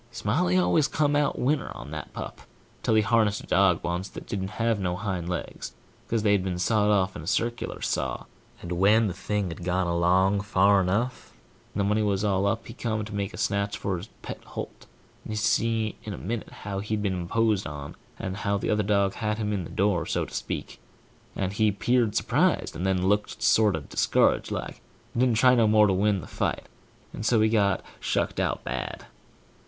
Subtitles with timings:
[0.11, 2.41] Smiley always come out winner on that pup,
[2.81, 5.75] till he harnessed a dog once that didn't have no hind legs,
[6.07, 8.23] because they'd been sawed off by a circular saw,
[8.63, 11.33] and when the thing had gone along far enough,
[11.75, 14.09] and the money was all up, and he come to make a snatch for his
[14.23, 14.87] pet holt,
[15.27, 19.13] he saw in a minute how he'd been imposed on, and how the other dog
[19.13, 20.79] had him in the door, so to speak,
[21.35, 24.81] and he 'peared surprised, and then he looked sorter discouraged like,
[25.13, 26.67] and didn't try no more to win the fight,
[27.13, 29.05] and so he got shucked out bad.